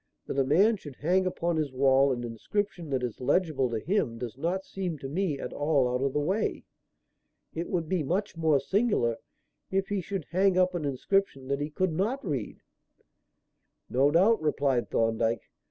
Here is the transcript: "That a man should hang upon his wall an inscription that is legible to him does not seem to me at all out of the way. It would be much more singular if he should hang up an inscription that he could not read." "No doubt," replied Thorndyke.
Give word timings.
"That 0.25 0.39
a 0.39 0.43
man 0.43 0.77
should 0.77 0.95
hang 0.95 1.27
upon 1.27 1.57
his 1.57 1.71
wall 1.71 2.11
an 2.11 2.23
inscription 2.23 2.89
that 2.89 3.03
is 3.03 3.21
legible 3.21 3.69
to 3.69 3.77
him 3.77 4.17
does 4.17 4.35
not 4.35 4.65
seem 4.65 4.97
to 4.97 5.07
me 5.07 5.37
at 5.39 5.53
all 5.53 5.87
out 5.87 6.01
of 6.03 6.11
the 6.13 6.19
way. 6.19 6.65
It 7.53 7.69
would 7.69 7.87
be 7.87 8.01
much 8.01 8.35
more 8.35 8.59
singular 8.59 9.17
if 9.69 9.89
he 9.89 10.01
should 10.01 10.25
hang 10.31 10.57
up 10.57 10.73
an 10.73 10.85
inscription 10.85 11.47
that 11.49 11.61
he 11.61 11.69
could 11.69 11.93
not 11.93 12.25
read." 12.25 12.61
"No 13.91 14.09
doubt," 14.09 14.41
replied 14.41 14.89
Thorndyke. 14.89 15.43